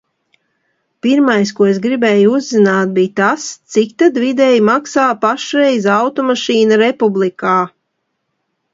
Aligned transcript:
Pirmais, 1.05 1.51
ko 1.59 1.67
es 1.73 1.79
gribēju 1.83 2.31
uzzināt, 2.37 2.93
bija 2.97 3.13
tas, 3.21 3.45
cik 3.75 3.95
tad 4.05 4.19
vidēji 4.25 4.67
maksā 4.73 5.07
pašreiz 5.29 5.89
automašīna 6.01 6.85
republikā. 6.87 7.59